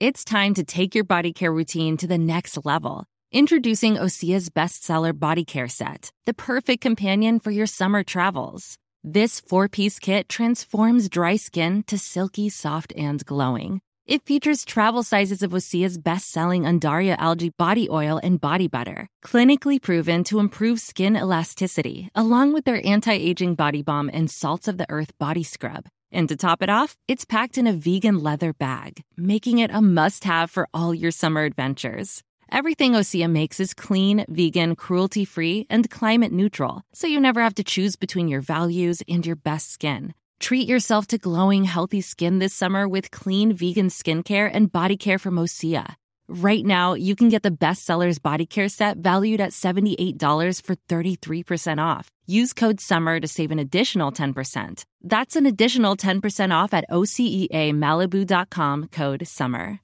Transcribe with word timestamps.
It's 0.00 0.22
time 0.24 0.54
to 0.54 0.62
take 0.62 0.94
your 0.94 1.02
body 1.02 1.32
care 1.32 1.52
routine 1.52 1.96
to 1.96 2.06
the 2.06 2.18
next 2.18 2.64
level. 2.64 3.04
Introducing 3.32 3.96
Osea's 3.96 4.48
bestseller 4.48 5.18
body 5.18 5.44
care 5.44 5.66
set, 5.66 6.12
the 6.24 6.32
perfect 6.32 6.82
companion 6.82 7.40
for 7.40 7.50
your 7.50 7.66
summer 7.66 8.04
travels. 8.04 8.78
This 9.02 9.40
four 9.40 9.68
piece 9.68 9.98
kit 9.98 10.28
transforms 10.28 11.08
dry 11.08 11.34
skin 11.34 11.82
to 11.88 11.98
silky, 11.98 12.48
soft, 12.48 12.92
and 12.96 13.26
glowing. 13.26 13.80
It 14.06 14.24
features 14.24 14.64
travel 14.64 15.02
sizes 15.02 15.42
of 15.42 15.50
Osea's 15.50 15.98
best 15.98 16.30
selling 16.30 16.62
Undaria 16.62 17.16
algae 17.18 17.50
body 17.58 17.90
oil 17.90 18.20
and 18.22 18.40
body 18.40 18.68
butter, 18.68 19.08
clinically 19.24 19.82
proven 19.82 20.22
to 20.24 20.38
improve 20.38 20.78
skin 20.78 21.16
elasticity, 21.16 22.08
along 22.14 22.52
with 22.52 22.64
their 22.64 22.80
anti 22.86 23.14
aging 23.14 23.56
body 23.56 23.82
balm 23.82 24.08
and 24.12 24.30
salts 24.30 24.68
of 24.68 24.78
the 24.78 24.86
earth 24.88 25.10
body 25.18 25.42
scrub. 25.42 25.88
And 26.12 26.28
to 26.28 26.36
top 26.36 26.62
it 26.62 26.70
off, 26.70 26.96
it's 27.06 27.24
packed 27.24 27.58
in 27.58 27.66
a 27.66 27.72
vegan 27.72 28.22
leather 28.22 28.52
bag, 28.52 29.02
making 29.16 29.58
it 29.58 29.70
a 29.72 29.80
must 29.80 30.24
have 30.24 30.50
for 30.50 30.68
all 30.72 30.94
your 30.94 31.10
summer 31.10 31.44
adventures. 31.44 32.22
Everything 32.50 32.92
Osea 32.92 33.30
makes 33.30 33.60
is 33.60 33.74
clean, 33.74 34.24
vegan, 34.28 34.74
cruelty 34.74 35.24
free, 35.24 35.66
and 35.68 35.90
climate 35.90 36.32
neutral, 36.32 36.82
so 36.94 37.06
you 37.06 37.20
never 37.20 37.42
have 37.42 37.54
to 37.56 37.64
choose 37.64 37.96
between 37.96 38.28
your 38.28 38.40
values 38.40 39.02
and 39.06 39.26
your 39.26 39.36
best 39.36 39.70
skin. 39.70 40.14
Treat 40.40 40.66
yourself 40.66 41.06
to 41.08 41.18
glowing, 41.18 41.64
healthy 41.64 42.00
skin 42.00 42.38
this 42.38 42.54
summer 42.54 42.88
with 42.88 43.10
clean 43.10 43.52
vegan 43.52 43.88
skincare 43.88 44.50
and 44.52 44.72
body 44.72 44.96
care 44.96 45.18
from 45.18 45.36
Osea. 45.36 45.96
Right 46.30 46.62
now, 46.62 46.92
you 46.92 47.16
can 47.16 47.30
get 47.30 47.42
the 47.42 47.50
bestsellers 47.50 48.20
body 48.20 48.44
care 48.44 48.68
set 48.68 48.98
valued 48.98 49.40
at 49.40 49.52
$78 49.52 50.60
for 50.62 50.76
33% 50.86 51.82
off. 51.82 52.10
Use 52.26 52.52
code 52.52 52.80
SUMMER 52.80 53.18
to 53.20 53.26
save 53.26 53.50
an 53.50 53.58
additional 53.58 54.12
10%. 54.12 54.84
That's 55.02 55.36
an 55.36 55.46
additional 55.46 55.96
10% 55.96 56.52
off 56.52 56.74
at 56.74 56.84
OCEAMalibu.com 56.90 58.88
code 58.92 59.26
SUMMER. 59.26 59.80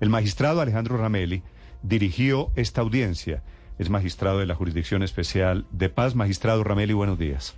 El 0.00 0.08
magistrado 0.08 0.60
Alejandro 0.60 0.96
Ramelli 0.96 1.44
dirigió 1.84 2.50
esta 2.56 2.80
audiencia. 2.80 3.44
Es 3.78 3.90
magistrado 3.90 4.40
de 4.40 4.46
la 4.46 4.56
Jurisdicción 4.56 5.04
Especial 5.04 5.66
de 5.70 5.88
Paz. 5.88 6.16
Magistrado 6.16 6.64
Ramelli, 6.64 6.94
buenos 6.94 7.16
días. 7.16 7.54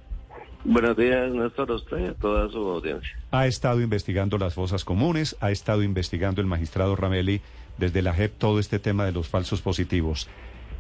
Buenos 0.65 0.97
días, 0.97 1.33
Néstor, 1.33 1.71
a 1.71 1.75
usted 1.75 1.99
y 1.99 2.07
a 2.09 2.15
toda 2.15 2.49
su 2.51 2.59
audiencia. 2.59 3.11
Ha 3.31 3.47
estado 3.47 3.81
investigando 3.81 4.39
las 4.39 4.55
fosas 4.55 4.85
comunes, 4.85 5.35
ha 5.41 5.51
estado 5.51 5.83
investigando 5.83 6.41
el 6.41 6.47
magistrado 6.47 6.95
Ramelli 6.95 7.41
desde 7.79 8.03
la 8.03 8.15
JEP 8.15 8.39
todo 8.39 8.59
este 8.59 8.79
tema 8.79 9.05
de 9.05 9.13
los 9.13 9.29
falsos 9.29 9.63
positivos. 9.63 10.29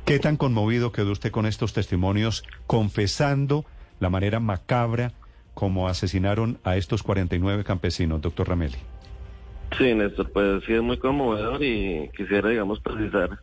¿Qué 0.05 0.19
tan 0.19 0.37
conmovido 0.37 0.93
quedó 0.93 1.13
usted 1.13 1.31
con 1.31 1.47
estos 1.47 1.73
testimonios 1.73 2.45
confesando 2.67 3.65
la 4.01 4.11
manera 4.11 4.41
macabra 4.41 5.13
como 5.55 5.89
asesinaron 5.89 6.59
a 6.65 6.77
estos 6.77 7.03
49 7.03 7.63
campesinos, 7.65 8.21
doctor 8.21 8.49
Ramelli? 8.49 8.79
Sí, 9.79 9.95
Néstor, 9.95 10.31
pues 10.33 10.65
sí 10.65 10.75
es 10.75 10.83
muy 10.83 10.99
conmovedor 10.99 11.63
y 11.63 12.11
quisiera, 12.17 12.49
digamos, 12.51 12.81
precisar 12.81 13.39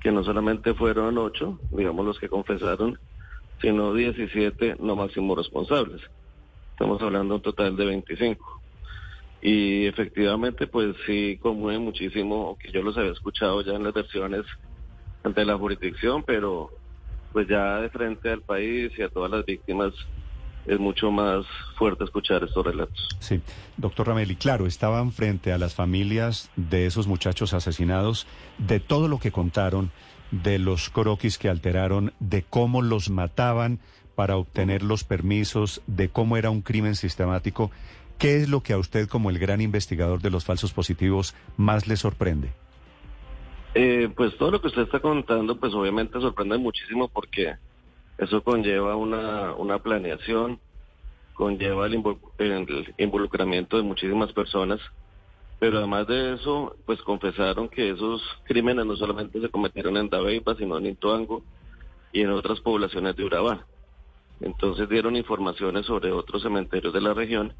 que 0.00 0.12
no 0.12 0.22
solamente 0.22 0.72
fueron 0.74 1.18
ocho, 1.18 1.58
digamos, 1.70 2.06
los 2.06 2.18
que 2.18 2.28
confesaron, 2.28 2.98
sino 3.60 3.92
17 3.92 4.76
no 4.80 4.96
máximos 4.96 5.36
responsables. 5.36 6.00
Estamos 6.72 7.02
hablando 7.02 7.34
un 7.36 7.42
total 7.42 7.76
de 7.76 7.84
25. 7.84 8.57
Y 9.40 9.86
efectivamente, 9.86 10.66
pues 10.66 10.96
sí 11.06 11.38
conmueve 11.40 11.78
muchísimo, 11.78 12.56
que 12.58 12.72
yo 12.72 12.82
los 12.82 12.96
había 12.96 13.12
escuchado 13.12 13.62
ya 13.62 13.72
en 13.74 13.84
las 13.84 13.94
versiones 13.94 14.42
ante 15.22 15.44
la 15.44 15.56
jurisdicción, 15.56 16.24
pero 16.26 16.70
pues 17.32 17.46
ya 17.48 17.80
de 17.80 17.90
frente 17.90 18.30
al 18.30 18.42
país 18.42 18.90
y 18.96 19.02
a 19.02 19.08
todas 19.08 19.30
las 19.30 19.44
víctimas 19.44 19.92
es 20.66 20.78
mucho 20.78 21.10
más 21.10 21.46
fuerte 21.76 22.04
escuchar 22.04 22.44
estos 22.44 22.64
relatos. 22.64 23.08
Sí, 23.20 23.40
doctor 23.76 24.08
Rameli, 24.08 24.36
claro, 24.36 24.66
estaban 24.66 25.12
frente 25.12 25.52
a 25.52 25.58
las 25.58 25.74
familias 25.74 26.50
de 26.56 26.86
esos 26.86 27.06
muchachos 27.06 27.54
asesinados, 27.54 28.26
de 28.58 28.80
todo 28.80 29.08
lo 29.08 29.18
que 29.18 29.32
contaron, 29.32 29.90
de 30.30 30.58
los 30.58 30.90
croquis 30.90 31.38
que 31.38 31.48
alteraron, 31.48 32.12
de 32.20 32.42
cómo 32.42 32.82
los 32.82 33.08
mataban 33.08 33.80
para 34.14 34.36
obtener 34.36 34.82
los 34.82 35.04
permisos, 35.04 35.80
de 35.86 36.10
cómo 36.10 36.36
era 36.36 36.50
un 36.50 36.60
crimen 36.60 36.96
sistemático. 36.96 37.70
¿Qué 38.18 38.36
es 38.36 38.48
lo 38.48 38.62
que 38.62 38.72
a 38.72 38.78
usted 38.78 39.08
como 39.08 39.30
el 39.30 39.38
gran 39.38 39.60
investigador 39.60 40.20
de 40.20 40.30
los 40.30 40.44
falsos 40.44 40.72
positivos 40.72 41.36
más 41.56 41.86
le 41.86 41.96
sorprende? 41.96 42.50
Eh, 43.74 44.10
pues 44.16 44.36
todo 44.36 44.50
lo 44.50 44.60
que 44.60 44.66
usted 44.66 44.82
está 44.82 44.98
contando, 44.98 45.56
pues 45.60 45.72
obviamente 45.72 46.20
sorprende 46.20 46.58
muchísimo 46.58 47.06
porque 47.08 47.54
eso 48.18 48.42
conlleva 48.42 48.96
una, 48.96 49.54
una 49.54 49.78
planeación, 49.78 50.58
conlleva 51.34 51.86
el, 51.86 52.02
involucramiento 52.98 53.76
de 53.76 53.84
muchísimas 53.84 54.32
personas, 54.32 54.80
pero 55.60 55.78
además 55.78 56.08
de 56.08 56.34
eso, 56.34 56.74
pues 56.86 57.00
confesaron 57.02 57.68
que 57.68 57.90
esos 57.90 58.20
crímenes 58.44 58.84
no 58.84 58.96
solamente 58.96 59.40
se 59.40 59.48
cometieron 59.48 59.96
en 59.96 60.08
Dabeiba, 60.08 60.56
sino 60.56 60.76
en 60.78 60.86
Intuango 60.86 61.44
y 62.12 62.22
en 62.22 62.30
otras 62.30 62.58
poblaciones 62.60 63.14
de 63.14 63.24
Urabá. 63.24 63.64
Entonces 64.40 64.88
dieron 64.88 65.14
informaciones 65.14 65.86
sobre 65.86 66.10
otros 66.10 66.42
cementerios 66.42 66.92
de 66.92 67.00
la 67.00 67.14
región 67.14 67.54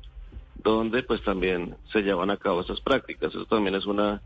donde 0.62 1.02
pues 1.02 1.22
también 1.22 1.76
se 1.92 2.00
llevan 2.00 2.30
a 2.30 2.36
cabo 2.36 2.60
esas 2.60 2.80
prácticas. 2.80 3.34
Eso 3.34 3.44
también 3.46 3.74
es 3.74 3.86
una, 3.86 4.20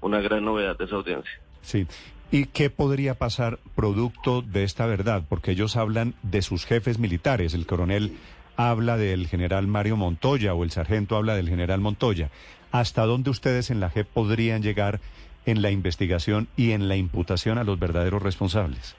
una 0.00 0.20
gran 0.20 0.44
novedad 0.44 0.76
de 0.76 0.84
esa 0.84 0.96
audiencia. 0.96 1.32
Sí. 1.62 1.86
¿Y 2.30 2.46
qué 2.46 2.70
podría 2.70 3.14
pasar 3.14 3.58
producto 3.74 4.42
de 4.42 4.64
esta 4.64 4.86
verdad? 4.86 5.22
Porque 5.28 5.52
ellos 5.52 5.76
hablan 5.76 6.14
de 6.22 6.42
sus 6.42 6.64
jefes 6.64 6.98
militares. 6.98 7.54
El 7.54 7.66
coronel 7.66 8.16
habla 8.56 8.96
del 8.96 9.28
general 9.28 9.66
Mario 9.68 9.96
Montoya 9.96 10.54
o 10.54 10.64
el 10.64 10.70
sargento 10.70 11.16
habla 11.16 11.36
del 11.36 11.48
general 11.48 11.80
Montoya. 11.80 12.30
¿Hasta 12.72 13.04
dónde 13.04 13.30
ustedes 13.30 13.70
en 13.70 13.80
la 13.80 13.90
JEP 13.90 14.08
podrían 14.08 14.62
llegar 14.62 15.00
en 15.44 15.62
la 15.62 15.70
investigación 15.70 16.48
y 16.56 16.72
en 16.72 16.88
la 16.88 16.96
imputación 16.96 17.58
a 17.58 17.64
los 17.64 17.78
verdaderos 17.78 18.22
responsables? 18.22 18.96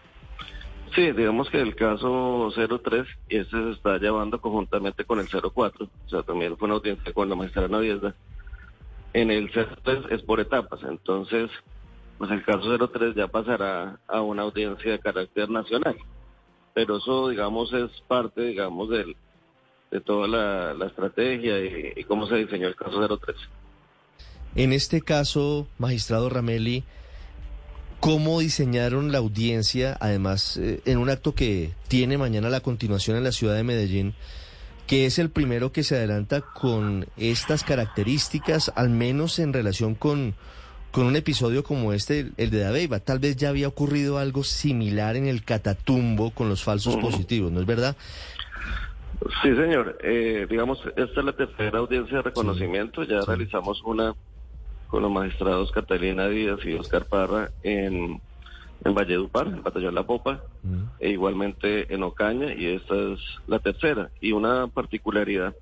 Sí, 0.96 1.12
digamos 1.12 1.50
que 1.50 1.62
el 1.62 1.76
caso 1.76 2.52
03, 2.56 3.06
y 3.30 3.38
este 3.38 3.52
se 3.52 3.72
está 3.72 3.98
llevando 3.98 4.40
conjuntamente 4.40 5.06
con 5.06 5.20
el 5.20 5.28
04, 5.28 5.86
o 5.86 6.10
sea, 6.10 6.24
también 6.24 6.58
fue 6.58 6.68
una 6.68 6.76
audiencia 6.76 7.14
con 7.14 7.30
la 7.30 7.36
maestra 7.36 7.68
Naviesda. 7.68 8.16
En 9.14 9.32
el 9.32 9.52
03 9.52 9.68
es 10.12 10.22
por 10.24 10.40
etapas, 10.40 10.80
entonces, 10.84 11.50
pues 12.18 12.32
el 12.32 12.44
caso 12.44 12.78
03 12.88 13.16
ya 13.16 13.28
pasará 13.28 14.00
a 14.08 14.22
una 14.22 14.44
audiencia 14.44 14.92
de 14.92 15.00
carácter 15.00 15.50
nacional. 15.50 15.98
Pero 16.74 16.98
eso, 16.98 17.30
digamos, 17.30 17.74
es 17.74 17.90
parte, 18.08 18.42
digamos, 18.42 18.90
del, 18.90 19.16
de 19.92 20.02
toda 20.02 20.28
la, 20.28 20.86
estrategia 20.86 21.60
y, 21.60 21.94
y, 21.96 22.04
cómo 22.04 22.28
se 22.28 22.36
diseñó 22.36 22.68
el 22.68 22.76
caso 22.76 23.18
03. 23.18 23.36
En 24.56 24.74
este 24.74 25.02
caso, 25.02 25.68
magistrado 25.78 26.30
Ramelli, 26.30 26.84
cómo 28.00 28.40
diseñaron 28.40 29.12
la 29.12 29.18
audiencia, 29.18 29.98
además 30.00 30.58
eh, 30.58 30.82
en 30.86 30.98
un 30.98 31.10
acto 31.10 31.34
que 31.34 31.72
tiene 31.88 32.18
mañana 32.18 32.50
la 32.50 32.62
continuación 32.62 33.18
en 33.18 33.24
la 33.24 33.32
ciudad 33.32 33.56
de 33.56 33.64
Medellín, 33.64 34.14
que 34.86 35.06
es 35.06 35.20
el 35.20 35.30
primero 35.30 35.72
que 35.72 35.84
se 35.84 35.96
adelanta 35.96 36.42
con 36.42 37.08
estas 37.18 37.64
características, 37.64 38.72
al 38.76 38.90
menos 38.90 39.40
en 39.40 39.52
relación 39.52 39.96
con, 39.96 40.36
con 40.92 41.06
un 41.06 41.16
episodio 41.16 41.64
como 41.64 41.92
este, 41.92 42.32
el 42.38 42.50
de 42.50 42.60
Dabeiba. 42.60 43.00
Tal 43.00 43.20
vez 43.20 43.36
ya 43.36 43.50
había 43.50 43.68
ocurrido 43.68 44.18
algo 44.18 44.44
similar 44.44 45.16
en 45.16 45.28
el 45.28 45.44
Catatumbo 45.44 46.32
con 46.32 46.48
los 46.48 46.64
falsos 46.64 46.96
positivos, 46.98 47.52
¿no 47.52 47.60
es 47.60 47.66
verdad? 47.66 47.98
Sí, 49.42 49.50
señor. 49.56 49.98
Eh, 50.04 50.46
digamos, 50.50 50.80
esta 50.96 51.20
es 51.20 51.26
la 51.26 51.34
tercera 51.34 51.80
audiencia 51.80 52.18
de 52.18 52.24
reconocimiento. 52.24 53.04
Ya 53.04 53.22
realizamos 53.22 53.82
una 53.84 54.14
con 54.88 55.04
los 55.04 55.12
magistrados 55.12 55.72
Catalina 55.72 56.28
Díaz 56.28 56.60
y 56.66 56.74
Oscar 56.74 57.06
Parra 57.06 57.52
en, 57.64 58.22
en 58.84 58.94
Valledupar, 58.94 59.48
en 59.48 59.64
Batallón 59.64 59.96
La 59.96 60.06
Popa, 60.06 60.42
e 61.00 61.10
igualmente 61.10 61.94
en 61.94 62.04
Ocaña, 62.04 62.54
y 62.54 62.66
esta 62.66 62.96
es 62.96 63.20
la 63.48 63.60
tercera. 63.60 64.10
Y 64.22 64.32
una 64.32 64.68
particularidad 64.68 65.56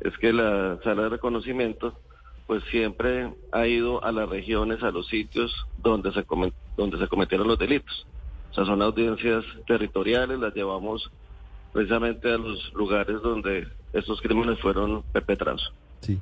es 0.00 0.16
que 0.18 0.32
la 0.32 0.78
sala 0.82 1.04
de 1.04 1.08
reconocimiento 1.10 1.94
pues 2.46 2.64
siempre 2.64 3.32
ha 3.52 3.66
ido 3.66 4.02
a 4.02 4.10
las 4.10 4.28
regiones, 4.28 4.82
a 4.82 4.90
los 4.90 5.06
sitios 5.06 5.54
donde 5.78 6.12
se, 6.12 6.26
donde 6.76 6.98
se 6.98 7.06
cometieron 7.06 7.46
los 7.46 7.58
delitos. 7.58 8.06
O 8.50 8.54
sea, 8.54 8.64
son 8.64 8.82
audiencias 8.82 9.44
territoriales, 9.68 10.38
las 10.40 10.52
llevamos 10.52 11.08
precisamente 11.72 12.32
a 12.32 12.36
los 12.36 12.72
lugares 12.74 13.22
donde 13.22 13.68
estos 13.92 14.20
crímenes 14.20 14.58
fueron 14.58 15.04
perpetrados. 15.12 15.72
Sí. 16.00 16.18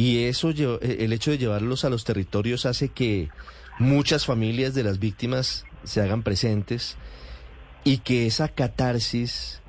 Y 0.00 0.24
eso, 0.24 0.48
eh, 0.48 0.96
el 1.00 1.12
hecho 1.12 1.30
de 1.30 1.36
llevarlos 1.36 1.84
a 1.84 1.90
los 1.90 2.04
territorios 2.04 2.64
hace 2.64 2.88
que 2.88 3.28
muchas 3.78 4.24
familias 4.24 4.72
de 4.72 4.82
las 4.82 4.98
víctimas 4.98 5.66
se 5.84 6.00
hagan 6.00 6.22
presentes 6.22 6.96
y 7.84 7.98
que 7.98 8.26
esa 8.26 8.48
catarsis 8.48 9.60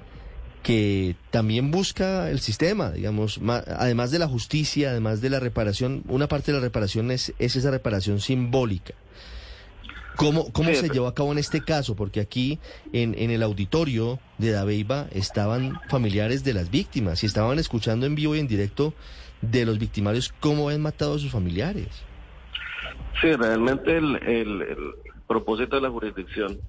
que 0.64 1.18
también 1.32 1.70
busca 1.70 2.30
el 2.32 2.40
sistema, 2.40 2.92
digamos, 2.92 3.42
además 3.78 4.12
de 4.12 4.20
la 4.20 4.28
justicia, 4.30 4.92
además 4.92 5.20
de 5.20 5.32
la 5.32 5.42
reparación, 5.42 6.06
una 6.08 6.30
parte 6.30 6.54
de 6.54 6.60
la 6.60 6.64
reparación 6.64 7.12
es, 7.12 7.34
esa 7.38 7.70
reparación 7.70 8.22
simbólica. 8.22 8.94
¿Cómo, 10.16 10.50
cómo 10.54 10.74
se 10.74 10.88
llevó 10.88 11.08
a 11.08 11.14
cabo 11.14 11.34
en 11.34 11.40
este 11.40 11.62
caso? 11.62 11.98
Porque 11.98 12.22
aquí 12.22 12.58
en, 12.94 13.16
en 13.18 13.32
el 13.32 13.44
auditorio 13.44 14.22
de 14.38 14.52
Dabeiba 14.52 15.08
estaban 15.12 15.82
familiares 15.90 16.46
de 16.46 16.54
las 16.54 16.72
víctimas 16.72 17.22
y 17.22 17.26
estaban 17.26 17.60
escuchando 17.60 18.06
en 18.06 18.16
vivo 18.16 18.34
y 18.38 18.40
en 18.40 18.48
directo 18.48 18.94
de 19.42 19.66
los 19.66 19.80
victimarios 19.80 20.34
cómo 20.40 20.70
han 20.70 20.82
matado 20.82 21.16
a 21.16 21.20
sus 21.20 21.32
familiares. 21.32 21.88
Sí, 23.22 23.34
realmente 23.34 23.98
el, 23.98 24.16
el, 24.24 24.62
el 24.62 24.78
propósito 25.28 25.76
de 25.76 25.82
la 25.82 25.90
jurisdicción 25.90 26.60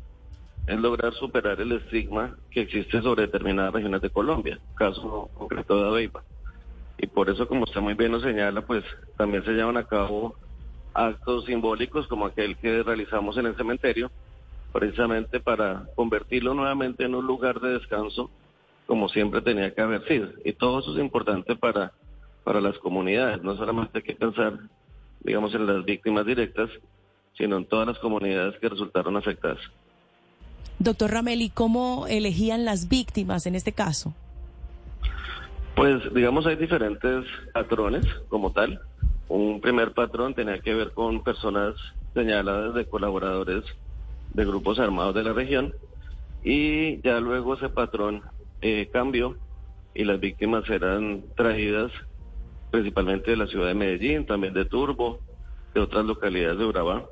es 0.66 0.78
lograr 0.78 1.12
superar 1.14 1.60
el 1.60 1.72
estigma 1.72 2.36
que 2.50 2.62
existe 2.62 3.02
sobre 3.02 3.22
determinadas 3.22 3.74
regiones 3.74 4.00
de 4.00 4.10
Colombia, 4.10 4.58
caso 4.76 5.28
concreto 5.34 5.82
de 5.82 5.88
Aveiva. 5.88 6.22
Y 6.98 7.06
por 7.06 7.28
eso, 7.28 7.48
como 7.48 7.64
usted 7.64 7.80
muy 7.80 7.94
bien 7.94 8.12
lo 8.12 8.20
señala, 8.20 8.62
pues 8.62 8.84
también 9.16 9.44
se 9.44 9.52
llevan 9.52 9.76
a 9.76 9.84
cabo 9.84 10.36
actos 10.94 11.46
simbólicos 11.46 12.06
como 12.06 12.26
aquel 12.26 12.56
que 12.56 12.82
realizamos 12.82 13.36
en 13.38 13.46
el 13.46 13.56
cementerio, 13.56 14.10
precisamente 14.72 15.40
para 15.40 15.84
convertirlo 15.96 16.54
nuevamente 16.54 17.04
en 17.04 17.14
un 17.14 17.26
lugar 17.26 17.60
de 17.60 17.70
descanso 17.70 18.30
como 18.86 19.08
siempre 19.08 19.40
tenía 19.40 19.74
que 19.74 19.80
haber 19.80 20.06
sido. 20.06 20.28
Y 20.44 20.52
todo 20.52 20.80
eso 20.80 20.94
es 20.94 21.00
importante 21.00 21.56
para, 21.56 21.92
para 22.44 22.60
las 22.60 22.78
comunidades. 22.78 23.42
No 23.42 23.56
solamente 23.56 23.98
hay 23.98 24.04
que 24.04 24.14
pensar, 24.14 24.58
digamos, 25.20 25.54
en 25.54 25.66
las 25.66 25.84
víctimas 25.84 26.26
directas, 26.26 26.70
sino 27.36 27.56
en 27.56 27.66
todas 27.66 27.86
las 27.86 27.98
comunidades 27.98 28.58
que 28.60 28.68
resultaron 28.68 29.16
afectadas. 29.16 29.60
Doctor 30.78 31.10
Rameli, 31.12 31.50
¿cómo 31.50 32.06
elegían 32.08 32.64
las 32.64 32.88
víctimas 32.88 33.46
en 33.46 33.54
este 33.54 33.72
caso? 33.72 34.14
Pues 35.76 36.12
digamos 36.12 36.46
hay 36.46 36.56
diferentes 36.56 37.24
patrones 37.54 38.04
como 38.28 38.52
tal. 38.52 38.80
Un 39.28 39.60
primer 39.60 39.92
patrón 39.92 40.34
tenía 40.34 40.58
que 40.58 40.74
ver 40.74 40.92
con 40.92 41.22
personas 41.22 41.74
señaladas 42.14 42.74
de 42.74 42.84
colaboradores 42.84 43.64
de 44.34 44.44
grupos 44.44 44.78
armados 44.78 45.14
de 45.14 45.22
la 45.22 45.32
región 45.32 45.72
y 46.44 47.00
ya 47.02 47.20
luego 47.20 47.54
ese 47.54 47.68
patrón 47.68 48.22
eh, 48.60 48.88
cambió 48.92 49.36
y 49.94 50.04
las 50.04 50.20
víctimas 50.20 50.68
eran 50.68 51.22
traídas 51.36 51.90
principalmente 52.72 53.30
de 53.30 53.36
la 53.36 53.46
ciudad 53.46 53.68
de 53.68 53.74
Medellín, 53.74 54.26
también 54.26 54.54
de 54.54 54.64
Turbo, 54.64 55.20
de 55.74 55.80
otras 55.80 56.04
localidades 56.04 56.58
de 56.58 56.64
Urabá 56.64 57.04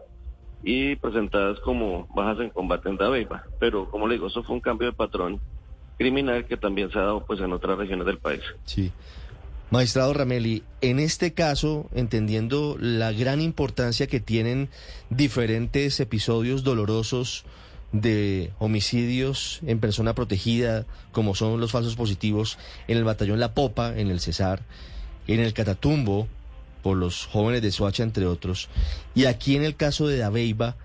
y 0.64 0.96
presentadas 0.96 1.60
como 1.60 2.08
bajas 2.14 2.40
en 2.40 2.50
combate 2.50 2.88
en 2.88 2.96
Dabeiba. 2.96 3.44
Pero 3.60 3.88
como 3.90 4.08
le 4.08 4.14
digo, 4.14 4.26
eso 4.26 4.42
fue 4.42 4.56
un 4.56 4.60
cambio 4.60 4.88
de 4.88 4.94
patrón 4.94 5.38
criminal 5.98 6.46
que 6.46 6.56
también 6.56 6.90
se 6.90 6.98
ha 6.98 7.02
dado 7.02 7.24
pues 7.26 7.40
en 7.40 7.52
otras 7.52 7.78
regiones 7.78 8.06
del 8.06 8.18
país. 8.18 8.40
Sí. 8.64 8.90
Magistrado 9.70 10.12
Rameli, 10.14 10.64
en 10.80 10.98
este 10.98 11.32
caso, 11.32 11.88
entendiendo 11.94 12.76
la 12.80 13.12
gran 13.12 13.40
importancia 13.40 14.08
que 14.08 14.18
tienen 14.18 14.68
diferentes 15.10 16.00
episodios 16.00 16.64
dolorosos 16.64 17.44
de 17.92 18.50
homicidios 18.58 19.60
en 19.66 19.78
persona 19.78 20.14
protegida, 20.14 20.86
como 21.12 21.34
son 21.34 21.60
los 21.60 21.70
falsos 21.70 21.96
positivos, 21.96 22.58
en 22.88 22.96
el 22.98 23.04
batallón 23.04 23.38
La 23.38 23.54
Popa, 23.54 23.96
en 23.96 24.10
el 24.10 24.20
Cesar, 24.20 24.62
en 25.34 25.40
el 25.40 25.52
Catatumbo, 25.52 26.28
por 26.82 26.96
los 26.96 27.26
jóvenes 27.26 27.62
de 27.62 27.72
Soacha, 27.72 28.02
entre 28.02 28.26
otros, 28.26 28.68
y 29.14 29.26
aquí 29.26 29.56
en 29.56 29.64
el 29.64 29.76
caso 29.76 30.06
de 30.06 30.18
Dabeiba, 30.18 30.76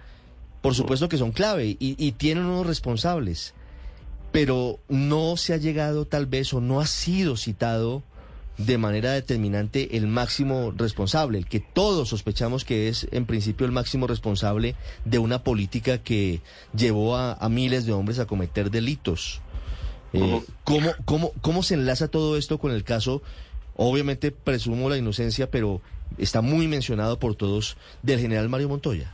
por 0.62 0.76
supuesto 0.76 1.10
que 1.10 1.18
son 1.18 1.32
clave 1.32 1.68
y, 1.68 1.78
y 1.80 2.12
tienen 2.14 2.46
unos 2.46 2.68
responsables, 2.68 3.54
pero 4.32 4.80
no 4.90 5.38
se 5.38 5.54
ha 5.54 5.58
llegado 5.58 6.06
tal 6.06 6.26
vez 6.26 6.54
o 6.54 6.60
no 6.60 6.82
ha 6.82 6.88
sido 6.88 7.38
citado 7.38 8.04
de 8.58 8.78
manera 8.78 9.12
determinante 9.12 9.98
el 9.98 10.08
máximo 10.08 10.74
responsable, 10.76 11.38
el 11.38 11.46
que 11.46 11.60
todos 11.60 12.10
sospechamos 12.10 12.64
que 12.64 12.88
es 12.88 13.08
en 13.12 13.26
principio 13.26 13.66
el 13.66 13.72
máximo 13.72 14.08
responsable 14.08 14.76
de 15.04 15.20
una 15.20 15.44
política 15.44 15.98
que 15.98 16.42
llevó 16.76 17.18
a, 17.18 17.34
a 17.34 17.50
miles 17.50 17.86
de 17.86 17.94
hombres 17.94 18.20
a 18.20 18.26
cometer 18.26 18.72
delitos. 18.72 19.42
Eh, 20.14 20.42
¿cómo, 20.64 20.92
cómo, 21.04 21.32
¿Cómo 21.42 21.64
se 21.64 21.74
enlaza 21.74 22.08
todo 22.08 22.38
esto 22.38 22.58
con 22.58 22.72
el 22.72 22.84
caso? 22.84 23.22
Obviamente 23.76 24.32
presumo 24.32 24.90
la 24.90 24.98
inocencia, 24.98 25.50
pero 25.50 25.82
está 26.18 26.42
muy 26.42 26.68
mencionado 26.68 27.20
por 27.20 27.36
todos 27.36 27.78
del 28.02 28.20
general 28.20 28.50
Mario 28.50 28.70
Montoya. 28.70 29.14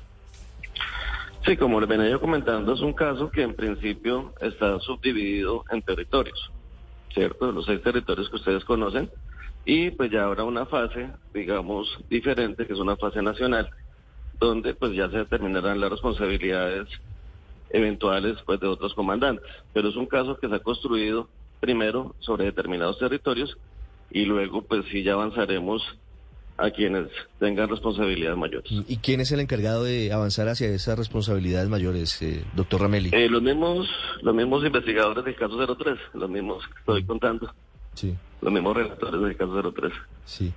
Sí, 1.46 1.58
como 1.58 1.80
les 1.80 1.90
venía 1.90 2.10
yo 2.10 2.22
comentando, 2.22 2.74
es 2.74 2.82
un 2.82 2.94
caso 2.94 3.32
que 3.32 3.42
en 3.42 3.56
principio 3.56 4.34
está 4.42 4.80
subdividido 4.80 5.66
en 5.72 5.82
territorios, 5.82 6.52
¿cierto? 7.14 7.52
Los 7.52 7.66
seis 7.66 7.82
territorios 7.82 8.30
que 8.30 8.36
ustedes 8.36 8.64
conocen 8.64 9.10
y 9.66 9.90
pues 9.90 10.12
ya 10.12 10.26
habrá 10.26 10.44
una 10.44 10.68
fase, 10.68 11.10
digamos, 11.34 11.88
diferente, 12.10 12.68
que 12.68 12.74
es 12.74 12.80
una 12.80 12.96
fase 12.96 13.24
nacional, 13.24 13.72
donde 14.40 14.76
pues 14.76 14.94
ya 14.94 15.10
se 15.10 15.18
determinarán 15.18 15.80
las 15.80 15.90
responsabilidades 15.90 16.88
eventuales 17.72 18.38
pues 18.46 18.60
de 18.60 18.68
otros 18.68 18.94
comandantes. 18.94 19.46
Pero 19.74 19.90
es 19.90 19.96
un 19.96 20.06
caso 20.06 20.38
que 20.38 20.48
se 20.48 20.56
ha 20.56 20.60
construido 20.60 21.28
primero 21.60 22.16
sobre 22.20 22.46
determinados 22.46 23.00
territorios 23.00 23.58
y 24.12 24.26
luego 24.26 24.62
pues 24.62 24.86
sí 24.92 25.04
ya 25.04 25.14
avanzaremos 25.14 25.82
a 26.58 26.70
quienes 26.70 27.08
tengan 27.40 27.70
responsabilidades 27.70 28.38
mayores. 28.38 28.72
¿Y 28.72 28.98
quién 28.98 29.20
es 29.20 29.32
el 29.32 29.40
encargado 29.40 29.84
de 29.84 30.14
avanzar 30.14 30.48
hacia 30.48 30.68
esas 30.68 30.98
responsabilidades 30.98 31.70
mayores, 31.70 32.22
eh, 32.22 32.44
doctor 32.56 32.82
Rameli? 32.82 33.10
Eh, 33.14 33.30
los 33.30 33.42
mismos 33.42 33.90
los 34.22 34.36
mismos 34.36 34.64
investigadores 34.64 35.26
del 35.26 35.36
caso 35.36 35.76
03, 35.76 35.98
los 36.14 36.30
mismos 36.30 36.64
que 36.68 36.80
estoy 36.80 37.04
contando. 37.04 37.54
Sí. 37.96 38.16
Los 38.42 38.54
mismos 38.54 38.76
relatores 38.76 39.22
del 39.22 39.36
caso 39.36 39.72
03. 39.74 39.92
Sí. 40.26 40.54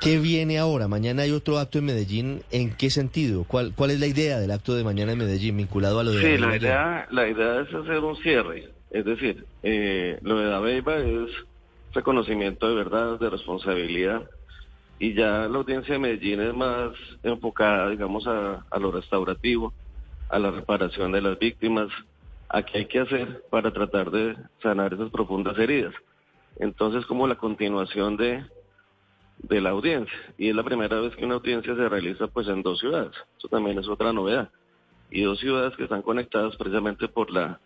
¿Qué 0.00 0.18
viene 0.18 0.58
ahora? 0.58 0.86
Mañana 0.86 1.22
hay 1.22 1.30
otro 1.30 1.58
acto 1.58 1.78
en 1.78 1.86
Medellín. 1.86 2.42
¿En 2.50 2.74
qué 2.74 2.90
sentido? 2.90 3.44
¿Cuál, 3.44 3.72
cuál 3.74 3.90
es 3.90 4.00
la 4.00 4.06
idea 4.06 4.38
del 4.38 4.50
acto 4.50 4.74
de 4.74 4.84
mañana 4.84 5.12
en 5.12 5.18
Medellín 5.18 5.56
vinculado 5.56 6.00
a 6.00 6.04
lo 6.04 6.12
de 6.12 6.20
Sí, 6.20 6.38
la 6.38 6.48
la 6.48 6.56
idea, 6.56 7.08
la 7.10 7.28
idea 7.28 7.60
es 7.60 7.74
hacer 7.74 7.98
un 7.98 8.16
cierre. 8.16 8.68
Es 8.90 9.04
decir, 9.04 9.44
eh, 9.62 10.18
lo 10.22 10.38
de 10.38 10.46
Dabeiba 10.46 10.98
es 10.98 11.30
reconocimiento 11.94 12.68
de 12.68 12.74
verdad, 12.74 13.18
de 13.18 13.30
responsabilidad. 13.30 14.28
Y 14.98 15.14
ya 15.14 15.48
la 15.48 15.58
audiencia 15.58 15.94
de 15.94 15.98
Medellín 15.98 16.40
es 16.40 16.54
más 16.54 16.92
enfocada, 17.22 17.90
digamos, 17.90 18.26
a, 18.26 18.64
a 18.70 18.78
lo 18.78 18.92
restaurativo, 18.92 19.72
a 20.28 20.38
la 20.38 20.50
reparación 20.50 21.12
de 21.12 21.20
las 21.20 21.38
víctimas, 21.38 21.88
a 22.48 22.62
qué 22.62 22.78
hay 22.78 22.86
que 22.86 23.00
hacer 23.00 23.42
para 23.50 23.72
tratar 23.72 24.10
de 24.10 24.36
sanar 24.62 24.94
esas 24.94 25.10
profundas 25.10 25.58
heridas. 25.58 25.94
Entonces, 26.56 27.04
como 27.06 27.26
la 27.26 27.34
continuación 27.34 28.16
de, 28.16 28.44
de 29.38 29.60
la 29.60 29.70
audiencia. 29.70 30.16
Y 30.38 30.48
es 30.48 30.54
la 30.54 30.62
primera 30.62 31.00
vez 31.00 31.14
que 31.16 31.24
una 31.24 31.34
audiencia 31.34 31.74
se 31.74 31.88
realiza 31.88 32.28
pues 32.28 32.48
en 32.48 32.62
dos 32.62 32.78
ciudades. 32.78 33.12
Eso 33.38 33.48
también 33.48 33.78
es 33.78 33.88
otra 33.88 34.12
novedad. 34.12 34.50
Y 35.10 35.22
dos 35.22 35.38
ciudades 35.38 35.76
que 35.76 35.84
están 35.84 36.02
conectadas 36.02 36.56
precisamente 36.56 37.08
por 37.08 37.30
la, 37.30 37.60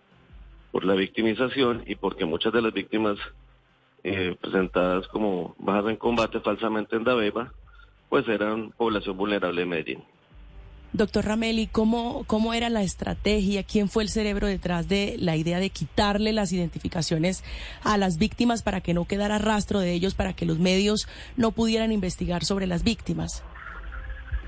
por 0.73 0.85
la 0.85 0.95
victimización 0.95 1.85
y 1.87 1.95
porque 1.95 2.25
muchas 2.25 2.53
de 2.53 2.63
las 2.63 2.73
víctimas 2.73 3.19
eh, 4.05 4.37
presentadas 4.41 5.07
como 5.09 5.55
bajas 5.59 5.91
en 5.91 5.97
combate 5.97 6.41
falsamente 6.41 6.97
en 6.97 7.05
Dabeiba, 7.05 7.53
pues 8.09 8.27
eran 8.29 8.71
población 8.71 9.17
vulnerable 9.17 9.63
de 9.63 9.67
Medellín. 9.67 10.05
Doctor 10.93 11.27
Rameli, 11.27 11.67
¿cómo, 11.67 12.25
¿cómo 12.27 12.55
era 12.55 12.71
la 12.71 12.83
estrategia? 12.83 13.63
¿Quién 13.63 13.91
fue 13.91 14.03
el 14.03 14.09
cerebro 14.09 14.47
detrás 14.47 14.89
de 14.89 15.17
la 15.19 15.37
idea 15.37 15.61
de 15.61 15.69
quitarle 15.69 16.33
las 16.33 16.51
identificaciones 16.53 17.45
a 17.85 17.99
las 17.99 18.17
víctimas 18.17 18.63
para 18.63 18.81
que 18.81 18.95
no 18.95 19.05
quedara 19.05 19.39
rastro 19.39 19.81
de 19.81 19.93
ellos, 19.93 20.15
para 20.15 20.33
que 20.33 20.47
los 20.47 20.59
medios 20.59 21.07
no 21.37 21.53
pudieran 21.53 21.93
investigar 21.93 22.43
sobre 22.43 22.67
las 22.67 22.85
víctimas? 22.85 23.45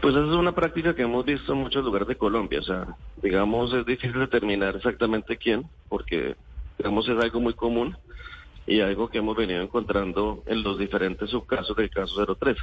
Pues 0.01 0.15
esa 0.15 0.25
es 0.25 0.33
una 0.33 0.55
práctica 0.55 0.95
que 0.95 1.03
hemos 1.03 1.27
visto 1.27 1.53
en 1.53 1.59
muchos 1.59 1.85
lugares 1.85 2.09
de 2.09 2.17
Colombia. 2.17 2.61
O 2.61 2.65
sea, 2.65 2.97
digamos, 3.23 3.75
es 3.75 3.85
difícil 3.85 4.19
determinar 4.19 4.77
exactamente 4.77 5.37
quién, 5.37 5.65
porque, 5.91 6.37
digamos, 6.79 7.07
es 7.07 7.19
algo 7.23 7.41
muy 7.41 7.53
común 7.53 7.95
y 8.67 8.81
algo 8.81 9.09
que 9.09 9.19
hemos 9.19 9.37
venido 9.37 9.63
encontrando 9.63 10.43
en 10.47 10.63
los 10.63 10.79
diferentes 10.79 11.31
subcasos 11.31 11.77
del 11.77 11.91
caso 11.91 12.37
03. 12.37 12.57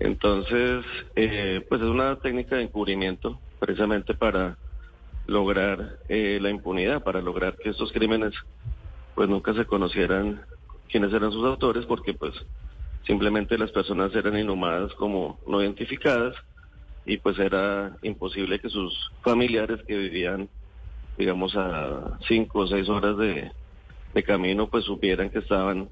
Entonces, 0.00 0.84
eh, 1.14 1.64
pues 1.68 1.80
es 1.80 1.86
una 1.86 2.16
técnica 2.16 2.56
de 2.56 2.62
encubrimiento 2.62 3.38
precisamente 3.60 4.14
para 4.14 4.56
lograr 5.26 5.98
eh, 6.08 6.38
la 6.40 6.50
impunidad, 6.50 7.02
para 7.02 7.20
lograr 7.20 7.56
que 7.56 7.70
estos 7.70 7.92
crímenes 7.92 8.32
pues 9.14 9.28
nunca 9.28 9.52
se 9.54 9.66
conocieran 9.66 10.40
quiénes 10.88 11.12
eran 11.12 11.32
sus 11.32 11.44
autores, 11.44 11.84
porque 11.86 12.14
pues 12.14 12.32
simplemente 13.06 13.58
las 13.58 13.70
personas 13.70 14.14
eran 14.14 14.38
inhumadas 14.38 14.92
como 14.94 15.38
no 15.46 15.62
identificadas 15.62 16.34
y 17.04 17.18
pues 17.18 17.38
era 17.38 17.96
imposible 18.02 18.58
que 18.58 18.68
sus 18.68 19.12
familiares 19.22 19.80
que 19.86 19.96
vivían 19.96 20.48
digamos 21.16 21.54
a 21.56 22.18
cinco 22.28 22.60
o 22.60 22.66
seis 22.66 22.88
horas 22.88 23.16
de, 23.18 23.50
de 24.14 24.22
camino 24.22 24.68
pues 24.68 24.84
supieran 24.84 25.30
que 25.30 25.40
estaban 25.40 25.88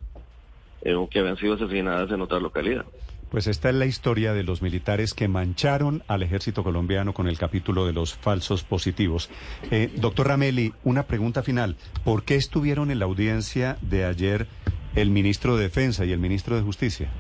eh, 0.82 0.94
o 0.94 1.08
que 1.08 1.20
habían 1.20 1.36
sido 1.36 1.54
asesinadas 1.54 2.10
en 2.10 2.20
otra 2.20 2.40
localidad. 2.40 2.84
Pues 3.30 3.48
esta 3.48 3.70
es 3.70 3.74
la 3.74 3.86
historia 3.86 4.32
de 4.34 4.44
los 4.44 4.62
militares 4.62 5.12
que 5.12 5.26
mancharon 5.26 6.04
al 6.06 6.22
ejército 6.22 6.62
colombiano 6.62 7.12
con 7.12 7.26
el 7.26 7.38
capítulo 7.38 7.84
de 7.84 7.92
los 7.92 8.14
falsos 8.14 8.62
positivos. 8.62 9.28
Eh, 9.70 9.90
doctor 9.96 10.28
Rameli, 10.28 10.72
una 10.84 11.02
pregunta 11.04 11.42
final. 11.42 11.76
¿Por 12.04 12.22
qué 12.22 12.36
estuvieron 12.36 12.90
en 12.90 13.00
la 13.00 13.04
audiencia 13.06 13.78
de 13.80 14.04
ayer 14.04 14.46
el 14.94 15.10
ministro 15.10 15.56
de 15.56 15.64
Defensa 15.64 16.04
y 16.04 16.12
el 16.12 16.20
ministro 16.20 16.56
de 16.56 16.62
Justicia? 16.62 17.10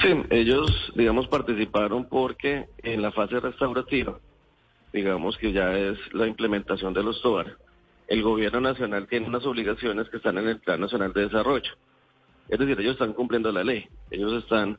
Sí, 0.00 0.08
ellos, 0.30 0.70
digamos, 0.94 1.26
participaron 1.26 2.08
porque 2.08 2.66
en 2.82 3.02
la 3.02 3.10
fase 3.10 3.40
restaurativa, 3.40 4.18
digamos 4.92 5.36
que 5.36 5.52
ya 5.52 5.76
es 5.76 5.98
la 6.12 6.26
implementación 6.26 6.94
de 6.94 7.02
los 7.02 7.20
TOAR, 7.22 7.56
el 8.08 8.22
gobierno 8.22 8.60
nacional 8.60 9.06
tiene 9.08 9.26
unas 9.26 9.44
obligaciones 9.44 10.08
que 10.08 10.18
están 10.18 10.38
en 10.38 10.48
el 10.48 10.60
Plan 10.60 10.80
Nacional 10.80 11.12
de 11.12 11.22
Desarrollo. 11.22 11.72
Es 12.48 12.58
decir, 12.58 12.78
ellos 12.80 12.92
están 12.92 13.12
cumpliendo 13.12 13.50
la 13.50 13.64
ley, 13.64 13.86
ellos 14.10 14.32
están 14.44 14.78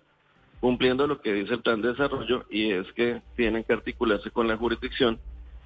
cumpliendo 0.59 1.05
lo 1.07 1.21
que 1.21 1.33
dice 1.33 1.53
el 1.53 1.61
plan 1.61 1.81
de 1.81 1.89
desarrollo 1.89 2.45
y 2.49 2.71
es 2.71 2.91
que 2.93 3.21
tienen 3.35 3.63
que 3.63 3.73
articularse 3.73 4.31
con 4.31 4.47
la 4.47 4.57
jurisdicción 4.57 5.19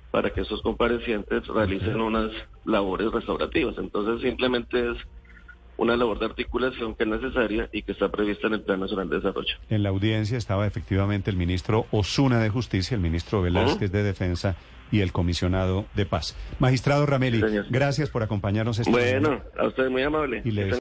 para 0.09 0.31
que 0.31 0.41
esos 0.41 0.61
comparecientes 0.61 1.47
realicen 1.47 2.01
unas 2.01 2.31
labores 2.65 3.11
restaurativas. 3.11 3.77
Entonces 3.77 4.21
simplemente 4.21 4.91
es 4.91 4.97
una 5.77 5.95
labor 5.95 6.19
de 6.19 6.25
articulación 6.25 6.95
que 6.95 7.03
es 7.03 7.09
necesaria 7.09 7.69
y 7.71 7.81
que 7.83 7.93
está 7.93 8.09
prevista 8.09 8.47
en 8.47 8.53
el 8.53 8.61
Plan 8.61 8.81
Nacional 8.81 9.09
de 9.09 9.15
Desarrollo. 9.15 9.55
En 9.69 9.83
la 9.83 9.89
audiencia 9.89 10.37
estaba 10.37 10.67
efectivamente 10.67 11.31
el 11.31 11.37
ministro 11.37 11.85
Osuna 11.91 12.39
de 12.39 12.49
Justicia, 12.49 12.95
el 12.95 13.01
ministro 13.01 13.41
Velázquez 13.41 13.91
de 13.91 14.03
Defensa 14.03 14.57
y 14.91 15.01
el 15.01 15.11
comisionado 15.11 15.85
de 15.95 16.05
paz. 16.05 16.35
Magistrado 16.59 17.05
Rameli, 17.05 17.39
señor. 17.39 17.65
gracias 17.69 18.09
por 18.09 18.23
acompañarnos 18.23 18.79
esta 18.79 18.91
Bueno, 18.91 19.29
mañana. 19.29 19.45
a 19.57 19.67
usted 19.67 19.89
muy 19.89 20.03
amable. 20.03 20.41
Y 20.45 20.51
le 20.51 20.65